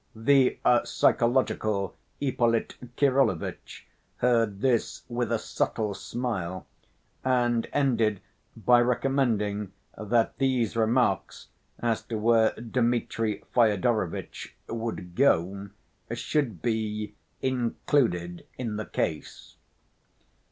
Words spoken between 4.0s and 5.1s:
heard this